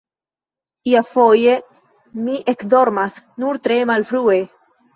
Iafoje 0.93 1.53
mi 2.23 2.39
ekdormas 2.55 3.23
nur 3.45 3.63
tre 3.69 3.81
malfrue. 3.95 4.43